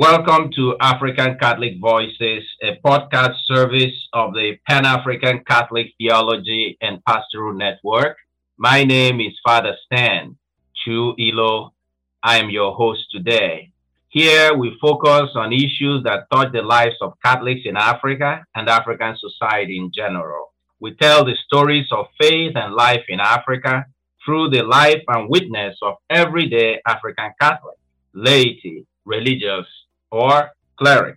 [0.00, 7.04] Welcome to African Catholic Voices, a podcast service of the Pan African Catholic Theology and
[7.04, 8.16] Pastoral Network.
[8.56, 10.38] My name is Father Stan
[10.74, 11.74] Chu Ilo.
[12.22, 13.72] I am your host today.
[14.08, 19.18] Here we focus on issues that touch the lives of Catholics in Africa and African
[19.18, 20.54] society in general.
[20.80, 23.84] We tell the stories of faith and life in Africa
[24.24, 27.76] through the life and witness of everyday African Catholic,
[28.14, 29.66] laity, religious,
[30.10, 31.16] or cleric.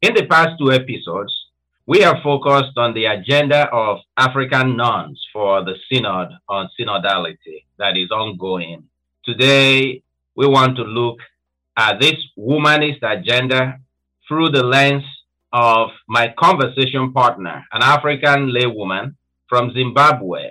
[0.00, 1.32] In the past two episodes,
[1.86, 7.96] we have focused on the agenda of African nuns for the Synod on synodality that
[7.96, 8.84] is ongoing.
[9.24, 10.02] Today,
[10.36, 11.18] we want to look
[11.76, 13.78] at this womanist agenda
[14.26, 15.04] through the lens
[15.52, 19.14] of my conversation partner, an African laywoman
[19.48, 20.50] from Zimbabwe,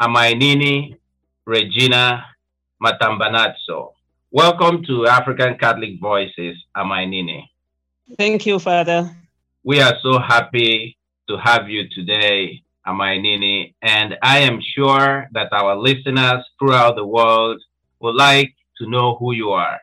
[0.00, 0.96] Amainini
[1.46, 2.24] Regina
[2.82, 3.95] Matambanatso.
[4.36, 7.48] Welcome to African Catholic Voices, Amainini.
[8.18, 9.10] Thank you, Father.
[9.64, 15.74] We are so happy to have you today, Amainini, and I am sure that our
[15.74, 17.62] listeners throughout the world
[18.00, 19.80] would like to know who you are.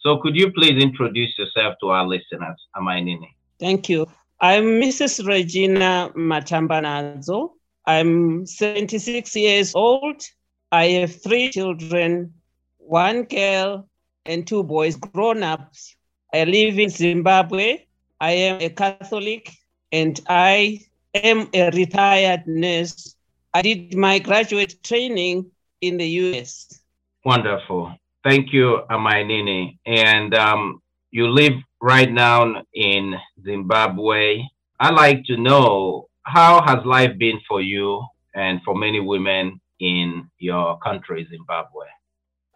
[0.00, 3.30] So could you please introduce yourself to our listeners, Amainini?
[3.58, 4.06] Thank you.
[4.38, 5.26] I'm Mrs.
[5.26, 7.52] Regina Matambanatso.
[7.86, 10.22] I'm 76 years old.
[10.70, 12.34] I have three children
[12.86, 13.88] one girl
[14.26, 15.96] and two boys, grown ups.
[16.32, 17.84] I live in Zimbabwe.
[18.20, 19.50] I am a Catholic
[19.92, 20.80] and I
[21.14, 23.16] am a retired nurse.
[23.52, 26.80] I did my graduate training in the US.
[27.24, 27.94] Wonderful.
[28.24, 29.78] Thank you, Amainini.
[29.86, 33.14] And um, you live right now in
[33.44, 34.42] Zimbabwe.
[34.80, 40.28] I'd like to know how has life been for you and for many women in
[40.38, 41.86] your country, Zimbabwe?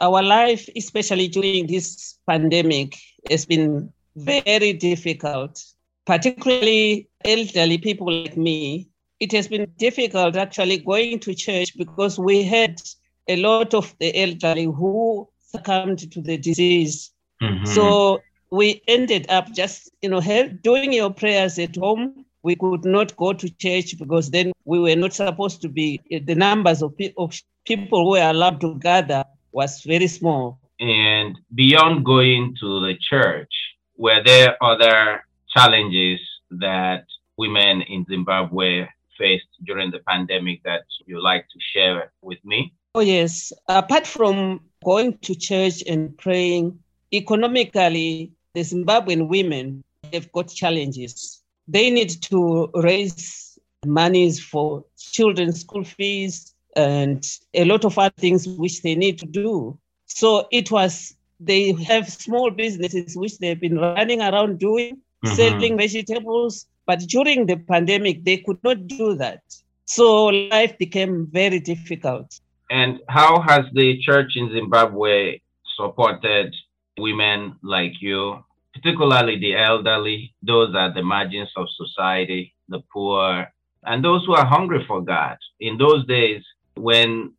[0.01, 2.95] Our life, especially during this pandemic,
[3.29, 5.63] has been very difficult,
[6.05, 8.87] particularly elderly people like me.
[9.19, 12.81] It has been difficult actually going to church because we had
[13.27, 17.11] a lot of the elderly who succumbed to the disease.
[17.41, 17.65] Mm-hmm.
[17.65, 18.21] So
[18.51, 20.21] we ended up just, you know,
[20.63, 22.25] doing your prayers at home.
[22.41, 26.35] We could not go to church because then we were not supposed to be the
[26.35, 30.59] numbers of, of people who were allowed to gather was very small.
[30.79, 33.51] And beyond going to the church,
[33.97, 36.19] were there other challenges
[36.51, 37.05] that
[37.37, 38.87] women in Zimbabwe
[39.17, 42.73] faced during the pandemic that you like to share with me?
[42.95, 43.51] Oh, yes.
[43.67, 46.79] Apart from going to church and praying,
[47.13, 49.83] economically, the Zimbabwean women
[50.13, 51.43] have got challenges.
[51.67, 57.23] They need to raise monies for children's school fees, and
[57.53, 59.77] a lot of other things which they need to do.
[60.05, 65.35] So it was, they have small businesses which they've been running around doing, mm-hmm.
[65.35, 66.67] selling vegetables.
[66.85, 69.41] But during the pandemic, they could not do that.
[69.85, 72.39] So life became very difficult.
[72.69, 75.41] And how has the church in Zimbabwe
[75.75, 76.55] supported
[76.97, 83.51] women like you, particularly the elderly, those at the margins of society, the poor,
[83.83, 85.37] and those who are hungry for God?
[85.59, 86.43] In those days,
[86.79, 87.33] when,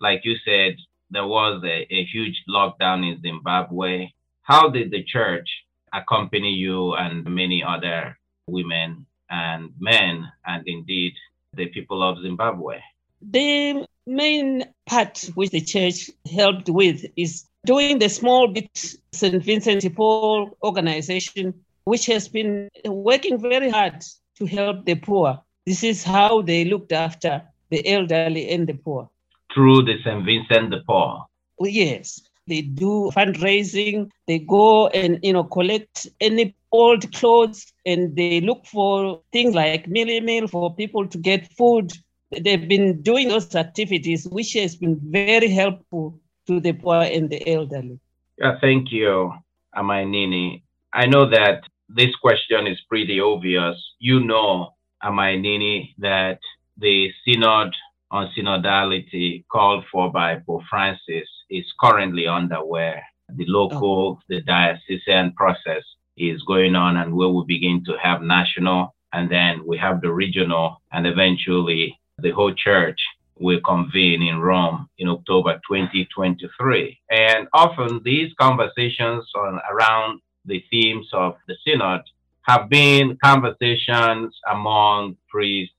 [0.00, 0.76] like you said,
[1.10, 4.08] there was a, a huge lockdown in Zimbabwe,
[4.42, 5.48] how did the church
[5.92, 11.14] accompany you and many other women and men, and indeed
[11.54, 12.80] the people of Zimbabwe?
[13.22, 19.42] The main part which the church helped with is doing the small bit St.
[19.42, 24.04] Vincent de Paul organization, which has been working very hard
[24.36, 25.40] to help the poor.
[25.64, 27.42] This is how they looked after
[27.74, 29.08] the elderly and the poor.
[29.52, 30.24] Through the St.
[30.24, 31.28] Vincent de Paul.
[31.60, 34.10] Yes, they do fundraising.
[34.28, 39.86] They go and you know collect any old clothes, and they look for things like
[39.86, 41.92] mealie meal for people to get food.
[42.30, 47.40] They've been doing those activities, which has been very helpful to the poor and the
[47.48, 47.98] elderly.
[48.38, 49.32] Yeah, thank you,
[49.76, 50.62] Amainini.
[50.92, 53.76] I know that this question is pretty obvious.
[53.98, 56.40] You know, Amainini, that
[56.78, 57.74] the synod
[58.10, 63.02] on synodality called for by Pope Francis is currently underway.
[63.36, 64.20] The local, oh.
[64.28, 65.82] the diocesan process
[66.16, 70.12] is going on, and we will begin to have national, and then we have the
[70.12, 73.00] regional, and eventually the whole church
[73.38, 77.00] will convene in Rome in October 2023.
[77.10, 82.02] And often these conversations on around the themes of the synod
[82.42, 85.73] have been conversations among priests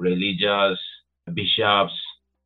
[0.00, 0.78] religious
[1.34, 1.92] bishops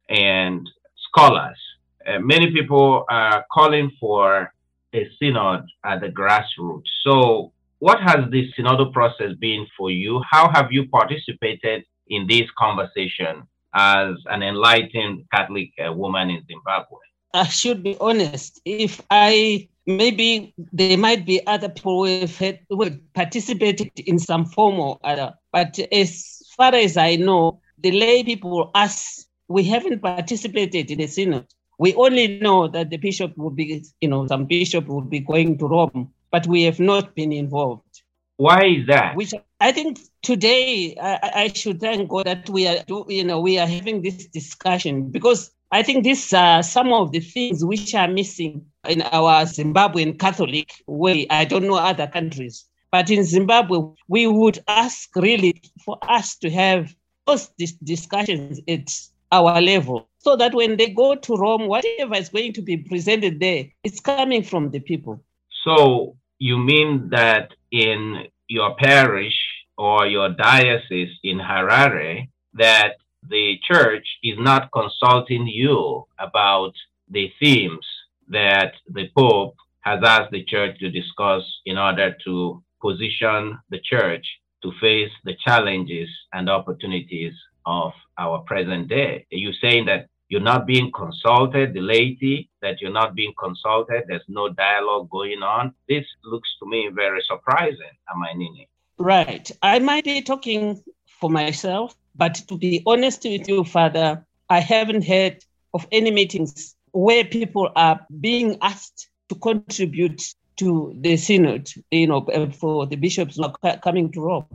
[0.08, 0.68] and
[1.08, 1.58] scholars.
[2.06, 4.52] Uh, many people are calling for
[4.94, 6.90] a synod at the grassroots.
[7.02, 10.22] So, what has this synodal process been for you?
[10.30, 13.42] How have you participated in this conversation
[13.74, 16.98] as an enlightened Catholic uh, woman in Zimbabwe?
[17.34, 18.60] I should be honest.
[18.64, 24.46] If I maybe there might be other people who have, who have participated in some
[24.46, 30.00] form or other, but as far as I know, the lay people, us, we haven't
[30.00, 31.46] participated in the synod.
[31.78, 35.58] We only know that the bishop will be, you know, some bishop will be going
[35.58, 38.02] to Rome, but we have not been involved.
[38.36, 39.16] Why is that?
[39.16, 42.78] Which I think today I, I should thank God that we are,
[43.08, 47.20] you know, we are having this discussion because I think these are some of the
[47.20, 51.26] things which are missing in our Zimbabwean Catholic way.
[51.30, 56.48] I don't know other countries, but in Zimbabwe, we would ask really for us to
[56.48, 56.94] have
[57.26, 57.48] those
[57.82, 58.88] discussions at
[59.32, 63.40] our level so that when they go to Rome, whatever is going to be presented
[63.40, 65.20] there, it's coming from the people.
[65.64, 69.38] So you mean that in your parish
[69.76, 72.92] or your diocese in Harare, that
[73.28, 76.74] the church is not consulting you about
[77.10, 77.84] the themes
[78.28, 84.26] that the Pope has asked the church to discuss in order to position the church
[84.62, 87.34] to face the challenges and opportunities
[87.66, 89.26] of our present day.
[89.32, 94.02] Are you saying that you're not being consulted, the laity, that you're not being consulted,
[94.06, 95.74] there's no dialogue going on?
[95.88, 98.66] This looks to me very surprising, Amainini.
[98.98, 99.50] Right.
[99.62, 100.82] I might be talking
[101.20, 105.36] for myself, but to be honest with you, Father, I haven't heard
[105.72, 110.22] of any meetings where people are being asked to contribute
[110.56, 114.46] to the synod, you know, uh, for the bishops not coming to Rome.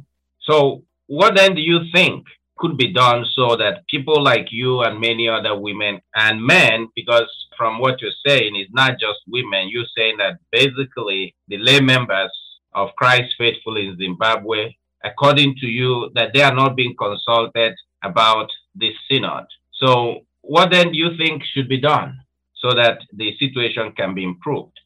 [0.41, 2.25] So, what then do you think
[2.59, 7.29] could be done so that people like you and many other women and men, because
[7.57, 12.31] from what you're saying, it's not just women, you're saying that basically the lay members
[12.73, 17.73] of Christ faithful in Zimbabwe, according to you, that they are not being consulted
[18.03, 19.45] about this synod.
[19.73, 22.17] So, what then do you think should be done
[22.55, 24.77] so that the situation can be improved?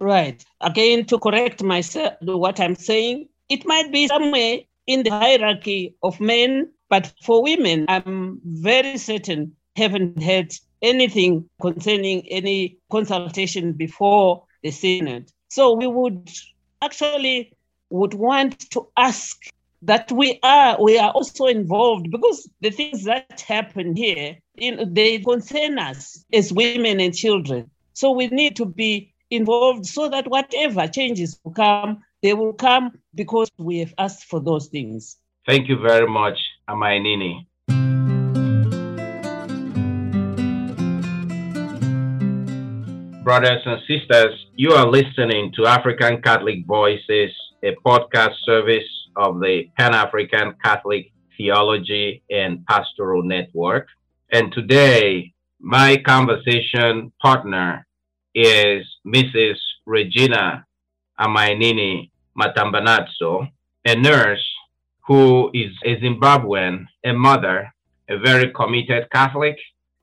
[0.00, 0.44] Right.
[0.60, 6.20] Again, to correct myself, what I'm saying, it might be somewhere in the hierarchy of
[6.20, 10.52] men but for women, I'm very certain haven't had
[10.82, 15.30] anything concerning any consultation before the synod.
[15.48, 16.30] So we would
[16.82, 17.52] actually
[17.90, 19.36] would want to ask
[19.82, 25.20] that we are we are also involved because the things that happen here know, they
[25.20, 30.86] concern us as women and children so we need to be involved so that whatever
[30.86, 35.78] changes will come they will come because we have asked for those things thank you
[35.78, 36.38] very much
[36.68, 37.46] Amainini.
[43.24, 47.30] Brothers and sisters, you are listening to African Catholic Voices,
[47.62, 53.86] a podcast service of the Pan African Catholic Theology and Pastoral Network.
[54.32, 57.86] And today, my conversation partner
[58.38, 59.56] is Mrs.
[59.84, 60.64] Regina
[61.18, 63.48] Amainini Matambanatso,
[63.84, 64.46] a nurse
[65.08, 67.72] who is a Zimbabwean, a mother,
[68.08, 69.56] a very committed Catholic,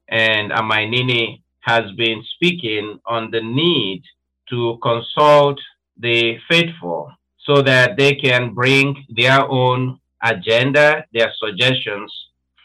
[0.09, 4.03] and Amainini has been speaking on the need
[4.49, 5.57] to consult
[5.97, 7.09] the faithful
[7.45, 12.11] so that they can bring their own agenda, their suggestions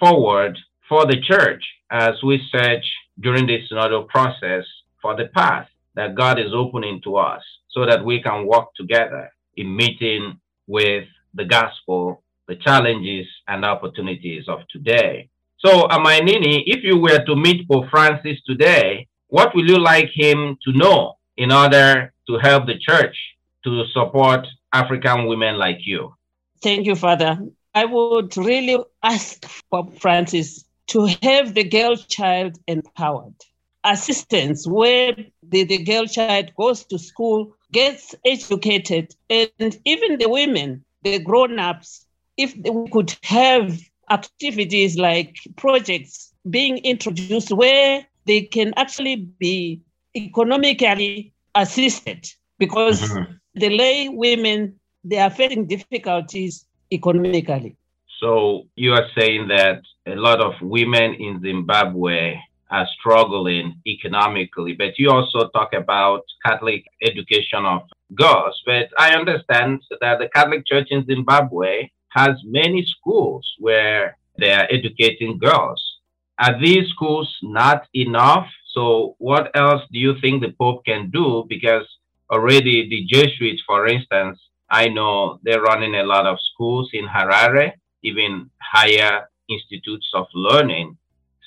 [0.01, 0.59] forward
[0.89, 1.63] for the church
[1.93, 2.85] as we search
[3.21, 4.65] during this synodal process
[5.03, 9.31] for the path that God is opening to us so that we can walk together
[9.57, 11.05] in meeting with
[11.35, 15.29] the gospel the challenges and opportunities of today.
[15.59, 20.59] So, Amainini, if you were to meet Pope Francis today, what will you like him
[20.65, 23.17] to know in order to help the church
[23.65, 26.13] to support African women like you?
[26.61, 27.39] Thank you, Father.
[27.73, 33.39] I would really ask Pope Francis to have the girl child empowered.
[33.85, 40.85] Assistance where the, the girl child goes to school, gets educated, and even the women,
[41.03, 42.07] the grown ups,
[42.37, 43.79] if we could have
[44.11, 49.81] activities like projects being introduced where they can actually be
[50.17, 53.33] economically assisted because mm-hmm.
[53.55, 57.77] the lay women they are facing difficulties economically
[58.19, 62.37] so you are saying that a lot of women in zimbabwe
[62.71, 67.83] are struggling economically but you also talk about catholic education of
[68.15, 74.53] girls but i understand that the catholic church in zimbabwe has many schools where they
[74.53, 75.83] are educating girls.
[76.39, 78.47] Are these schools not enough?
[78.73, 81.45] So, what else do you think the Pope can do?
[81.49, 81.87] Because
[82.31, 87.73] already the Jesuits, for instance, I know they're running a lot of schools in Harare,
[88.03, 90.97] even higher institutes of learning.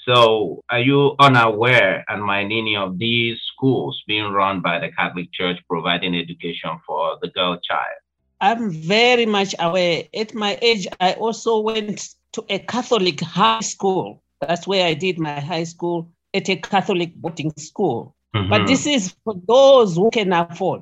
[0.05, 5.60] So, are you unaware, and any of these schools being run by the Catholic Church
[5.69, 8.00] providing education for the girl child?
[8.41, 10.03] I'm very much aware.
[10.13, 14.22] At my age, I also went to a Catholic high school.
[14.41, 18.13] That's where I did my high school at a Catholic boarding school.
[18.36, 18.50] Mm-hmm.
[18.50, 20.81] But this is for those who can afford.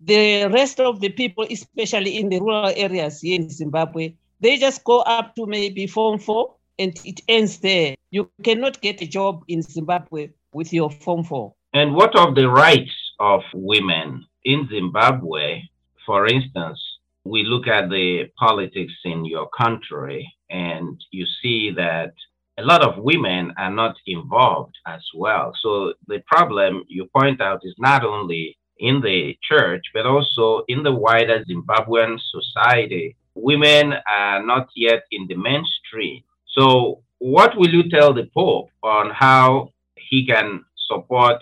[0.00, 4.84] The rest of the people, especially in the rural areas here in Zimbabwe, they just
[4.84, 7.96] go up to maybe form four and it ends there.
[8.10, 11.54] You cannot get a job in Zimbabwe with your form four.
[11.72, 12.90] And what of the rights
[13.20, 15.62] of women in Zimbabwe?
[16.04, 16.80] For instance,
[17.24, 22.12] we look at the politics in your country and you see that
[22.58, 25.52] a lot of women are not involved as well.
[25.62, 30.82] So the problem you point out is not only in the church, but also in
[30.82, 33.16] the wider Zimbabwean society.
[33.34, 36.22] Women are not yet in the mainstream.
[36.48, 41.36] So, what will you tell the Pope on how he can support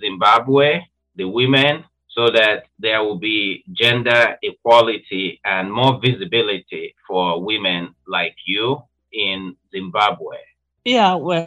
[0.00, 0.80] Zimbabwe,
[1.16, 8.34] the women, so that there will be gender equality and more visibility for women like
[8.44, 8.82] you
[9.12, 10.36] in Zimbabwe?
[10.84, 11.46] Yeah, well,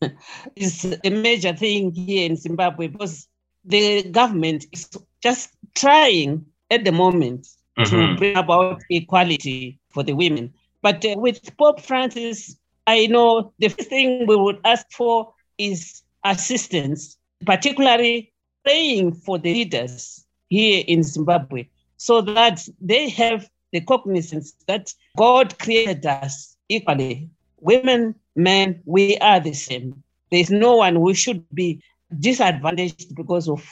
[0.56, 3.28] it's a major thing here in Zimbabwe because
[3.64, 4.88] the government is
[5.22, 7.46] just trying at the moment
[7.78, 8.14] mm-hmm.
[8.14, 10.54] to bring about equality for the women.
[10.80, 12.56] But uh, with Pope Francis,
[12.88, 18.32] I know the first thing we would ask for is assistance, particularly
[18.64, 21.68] praying for the leaders here in Zimbabwe
[21.98, 27.28] so that they have the cognizance that God created us equally.
[27.60, 30.02] Women, men, we are the same.
[30.30, 31.82] There's no one who should be
[32.18, 33.70] disadvantaged because of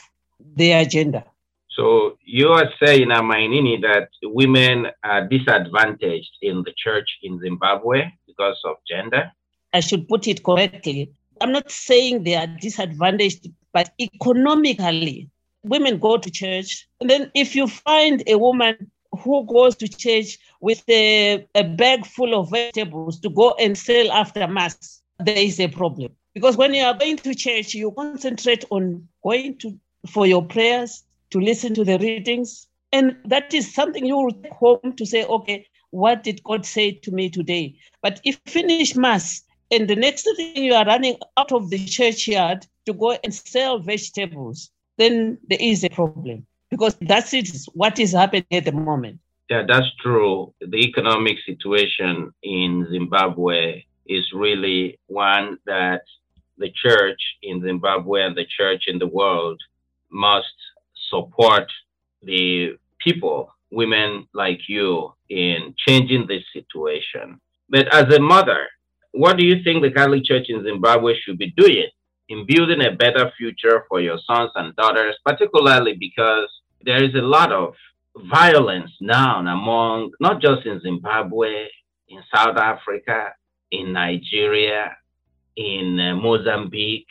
[0.55, 1.23] their gender.
[1.71, 8.59] So you are saying, Amainini, that women are disadvantaged in the church in Zimbabwe because
[8.65, 9.31] of gender?
[9.73, 11.11] I should put it correctly.
[11.41, 15.29] I'm not saying they are disadvantaged, but economically,
[15.63, 16.87] women go to church.
[16.99, 22.05] And then if you find a woman who goes to church with a, a bag
[22.05, 26.11] full of vegetables to go and sell after mass, there is a problem.
[26.33, 31.03] Because when you are going to church, you concentrate on going to for your prayers,
[31.31, 32.67] to listen to the readings.
[32.93, 36.91] And that is something you will take home to say, okay, what did God say
[36.91, 37.75] to me today?
[38.01, 42.65] But if finish mass and the next thing you are running out of the churchyard
[42.85, 48.11] to go and sell vegetables, then there is a problem because that's it, what is
[48.13, 49.19] happening at the moment.
[49.49, 50.53] Yeah, that's true.
[50.59, 56.01] The economic situation in Zimbabwe is really one that
[56.57, 59.61] the church in Zimbabwe and the church in the world
[60.09, 60.55] must
[61.09, 61.71] support
[62.23, 67.39] the people, women like you, in changing this situation.
[67.69, 68.67] But as a mother,
[69.11, 71.87] what do you think the Catholic Church in Zimbabwe should be doing
[72.29, 76.49] in building a better future for your sons and daughters, particularly because
[76.83, 77.73] there is a lot of
[78.29, 81.67] violence now among not just in Zimbabwe,
[82.09, 83.33] in South Africa,
[83.71, 84.95] in Nigeria,
[85.55, 87.07] in uh, Mozambique,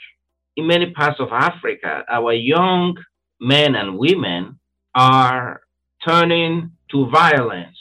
[0.57, 2.05] in many parts of Africa.
[2.09, 2.97] Our young
[3.41, 4.59] men and women
[4.95, 5.61] are
[6.07, 7.77] turning to violence,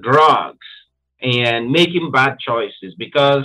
[0.00, 0.66] drugs,
[1.22, 3.44] and making bad choices because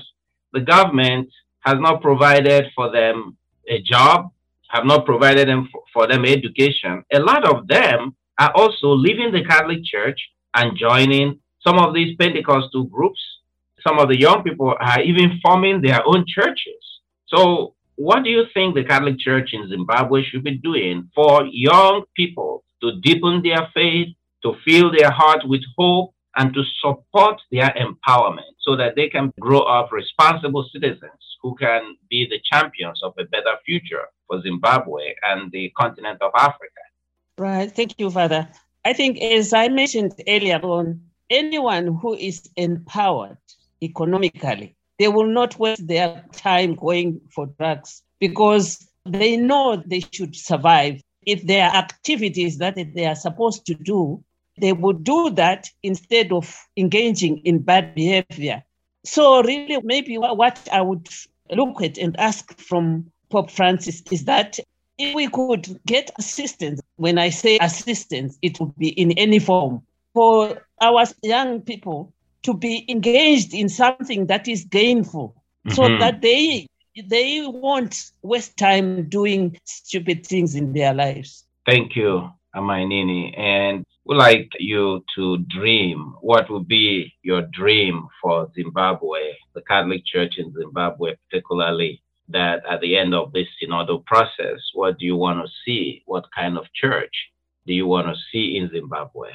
[0.53, 3.37] the government has not provided for them
[3.67, 4.31] a job,
[4.69, 7.03] have not provided them for, for them education.
[7.13, 10.19] A lot of them are also leaving the Catholic Church
[10.53, 13.19] and joining some of these Pentecostal groups.
[13.85, 16.83] Some of the young people are even forming their own churches.
[17.27, 22.03] So, what do you think the Catholic Church in Zimbabwe should be doing for young
[22.15, 24.09] people to deepen their faith,
[24.43, 29.31] to fill their heart with hope, and to support their empowerment so that they can
[29.39, 35.13] grow up responsible citizens who can be the champions of a better future for Zimbabwe
[35.23, 36.83] and the continent of Africa.
[37.37, 37.71] Right.
[37.71, 38.47] Thank you, Father.
[38.83, 43.37] I think, as I mentioned earlier on, anyone who is empowered
[43.81, 50.35] economically, they will not waste their time going for drugs because they know they should
[50.35, 51.01] survive.
[51.25, 54.23] If there are activities that they are supposed to do,
[54.57, 58.63] they would do that instead of engaging in bad behavior.
[59.03, 61.07] So, really, maybe what I would
[61.51, 64.59] look at and ask from Pope Francis is that
[64.97, 69.83] if we could get assistance, when I say assistance, it would be in any form
[70.13, 75.35] for our young people to be engaged in something that is gainful
[75.67, 75.75] mm-hmm.
[75.75, 76.67] so that they
[77.09, 81.43] they won't waste time doing stupid things in their lives.
[81.65, 83.37] Thank you, Amainini.
[83.37, 86.13] And would like you to dream.
[86.21, 92.01] What would be your dream for Zimbabwe, the Catholic Church in Zimbabwe, particularly?
[92.29, 96.01] That at the end of this synodal process, what do you want to see?
[96.05, 97.13] What kind of church
[97.67, 99.29] do you want to see in Zimbabwe?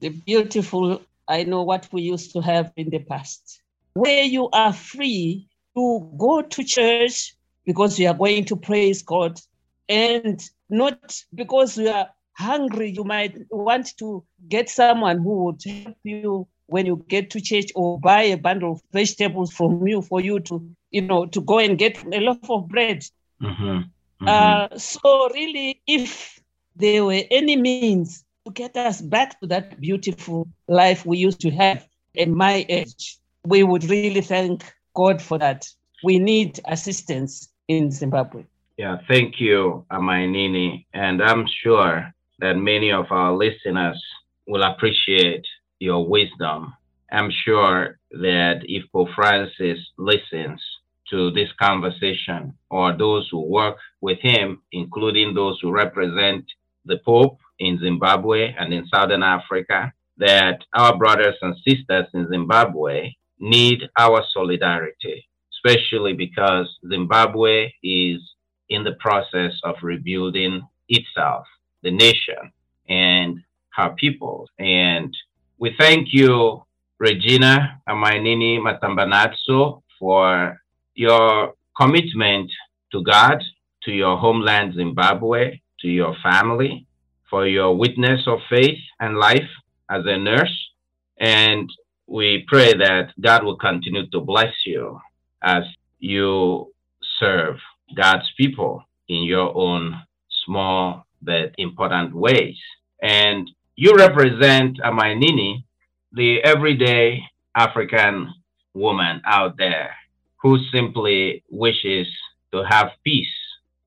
[0.00, 3.60] The beautiful, I know what we used to have in the past,
[3.94, 7.34] where you are free to go to church
[7.64, 9.40] because you are going to praise God
[9.88, 15.96] and not because you are hungry, you might want to get someone who would help
[16.04, 20.20] you when you get to church or buy a bundle of vegetables from you for
[20.20, 23.04] you to, you know, to go and get a loaf of bread.
[23.42, 23.64] Mm-hmm.
[23.64, 24.28] Mm-hmm.
[24.28, 26.40] Uh, so really, if
[26.76, 31.50] there were any means to get us back to that beautiful life we used to
[31.50, 34.62] have at my age, we would really thank
[34.94, 35.66] God for that.
[36.04, 38.44] We need assistance in Zimbabwe.
[38.76, 40.86] Yeah, thank you, Amainini.
[40.94, 44.02] And I'm sure that many of our listeners
[44.46, 45.46] will appreciate
[45.80, 46.72] your wisdom.
[47.10, 50.62] I'm sure that if Pope Francis listens
[51.10, 56.44] to this conversation, or those who work with him, including those who represent
[56.84, 63.12] the Pope in Zimbabwe and in Southern Africa, that our brothers and sisters in Zimbabwe
[63.40, 68.20] need our solidarity, especially because Zimbabwe is
[68.68, 71.46] in the process of rebuilding itself
[71.82, 72.52] the nation
[72.88, 73.38] and
[73.74, 74.48] her people.
[74.58, 75.14] And
[75.58, 76.62] we thank you,
[76.98, 80.60] Regina Amainini Matambanatso, for
[80.94, 82.50] your commitment
[82.92, 83.42] to God,
[83.84, 86.86] to your homeland, Zimbabwe, to your family,
[87.30, 89.48] for your witness of faith and life
[89.90, 90.70] as a nurse.
[91.18, 91.70] And
[92.06, 94.98] we pray that God will continue to bless you
[95.42, 95.62] as
[95.98, 96.72] you
[97.20, 97.56] serve
[97.96, 100.00] God's people in your own
[100.44, 102.56] small but important ways.
[103.02, 105.64] And you represent uh, a Amainini,
[106.12, 107.22] the everyday
[107.54, 108.32] African
[108.74, 109.94] woman out there
[110.42, 112.06] who simply wishes
[112.52, 113.26] to have peace,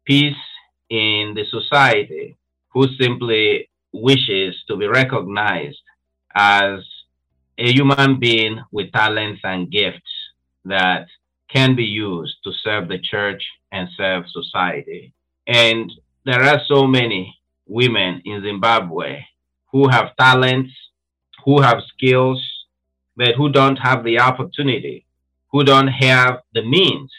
[0.06, 0.44] peace
[0.90, 2.38] in the society,
[2.70, 5.82] who simply wishes to be recognized
[6.36, 6.80] as
[7.58, 10.12] a human being with talents and gifts
[10.66, 11.08] that
[11.50, 15.14] can be used to serve the church and serve society.
[15.48, 15.92] And
[16.24, 17.36] there are so many
[17.68, 19.22] women in Zimbabwe
[19.72, 20.72] who have talents,
[21.46, 22.40] who have skills,
[23.16, 25.06] but who don't have the opportunity,
[25.52, 27.12] who don't have the means,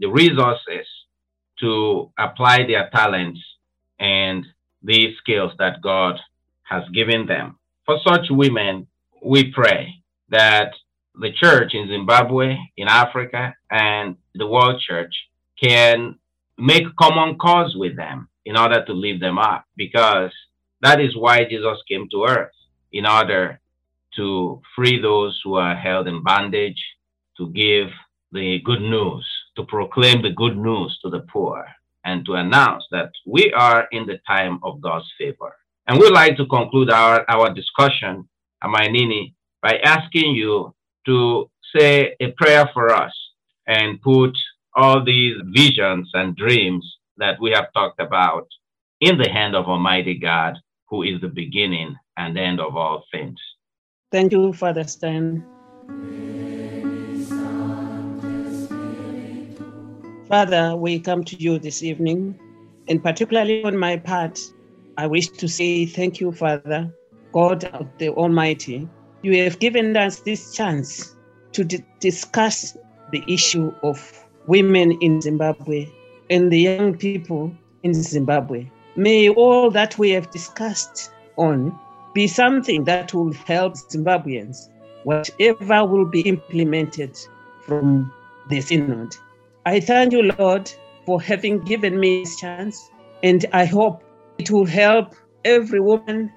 [0.00, 0.86] the resources
[1.60, 3.40] to apply their talents
[4.00, 4.44] and
[4.82, 6.18] these skills that God
[6.64, 7.58] has given them.
[7.86, 8.86] For such women,
[9.24, 9.94] we pray
[10.30, 10.72] that
[11.14, 15.14] the church in Zimbabwe, in Africa, and the world church
[15.60, 16.18] can
[16.56, 20.32] make common cause with them in order to lift them up because
[20.80, 22.56] that is why Jesus came to earth
[22.92, 23.60] in order
[24.16, 26.82] to free those who are held in bondage,
[27.36, 27.88] to give
[28.32, 31.66] the good news, to proclaim the good news to the poor,
[32.06, 35.54] and to announce that we are in the time of God's favor.
[35.86, 38.26] And we'd like to conclude our, our discussion,
[38.64, 43.12] Amainini, by asking you to say a prayer for us
[43.66, 44.32] and put
[44.74, 48.46] all these visions and dreams that we have talked about
[49.00, 50.56] in the hand of Almighty God,
[50.88, 53.38] who is the beginning and end of all things.
[54.10, 55.44] Thank you, Father Stan.
[60.28, 62.38] Father, we come to you this evening,
[62.88, 64.38] and particularly on my part,
[64.96, 66.92] I wish to say thank you, Father,
[67.32, 68.88] God of the Almighty.
[69.22, 71.16] You have given us this chance
[71.52, 72.76] to d- discuss
[73.10, 73.98] the issue of
[74.46, 75.86] women in Zimbabwe
[76.30, 78.70] and the young people in Zimbabwe.
[78.96, 81.78] May all that we have discussed on
[82.14, 84.68] be something that will help Zimbabweans,
[85.04, 87.16] whatever will be implemented
[87.62, 88.12] from
[88.48, 89.14] the synod.
[89.66, 90.70] I thank you, Lord,
[91.06, 92.90] for having given me this chance,
[93.22, 94.02] and I hope
[94.38, 95.14] it will help
[95.44, 96.32] every woman,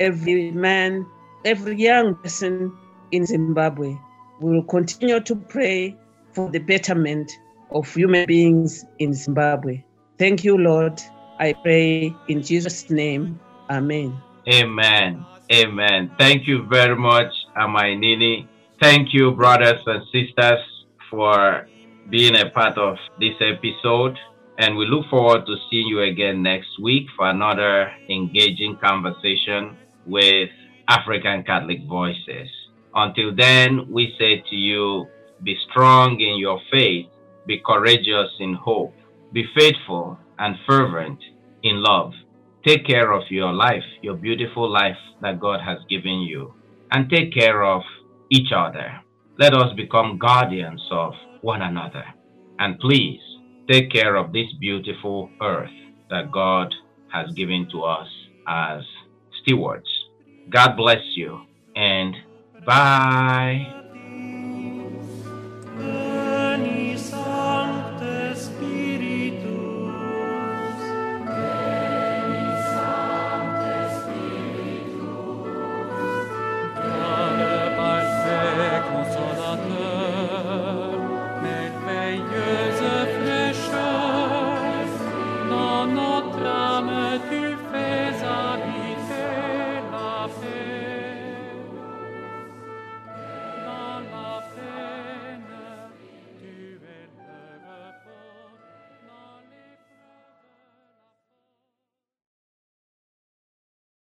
[0.00, 1.06] every man,
[1.44, 2.72] every young person
[3.12, 3.96] in Zimbabwe.
[4.40, 5.96] We will continue to pray
[6.32, 7.32] for the betterment
[7.70, 9.82] of human beings in Zimbabwe.
[10.18, 11.00] Thank you, Lord.
[11.38, 13.38] I pray in Jesus' name.
[13.70, 14.16] Amen.
[14.48, 15.24] Amen.
[15.52, 16.10] Amen.
[16.18, 18.48] Thank you very much, Amainini.
[18.80, 20.60] Thank you, brothers and sisters,
[21.10, 21.68] for
[22.10, 24.18] being a part of this episode.
[24.58, 29.76] And we look forward to seeing you again next week for another engaging conversation
[30.06, 30.48] with
[30.88, 32.48] African Catholic Voices.
[32.94, 35.06] Until then, we say to you,
[35.42, 37.06] be strong in your faith
[37.46, 38.94] be courageous in hope,
[39.32, 41.18] be faithful and fervent
[41.62, 42.12] in love.
[42.66, 46.54] Take care of your life, your beautiful life that God has given you,
[46.90, 47.82] and take care of
[48.30, 49.00] each other.
[49.38, 52.04] Let us become guardians of one another.
[52.58, 53.20] And please
[53.70, 55.70] take care of this beautiful earth
[56.10, 56.74] that God
[57.08, 58.08] has given to us
[58.48, 58.82] as
[59.42, 59.88] stewards.
[60.50, 61.40] God bless you
[61.74, 62.14] and
[62.64, 63.85] bye.